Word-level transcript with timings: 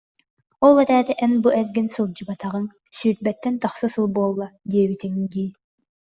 Ол 0.65 0.75
эрээри 0.83 1.13
эн 1.23 1.33
бу 1.41 1.49
эргин 1.59 1.87
сыл- 1.93 2.13
дьыбатаҕыҥ 2.15 2.65
сүүрбэттэн 2.97 3.55
тахса 3.63 3.87
сыл 3.93 4.07
буолла 4.15 4.47
диэбитиҥ 4.71 5.13
дии 5.31 5.49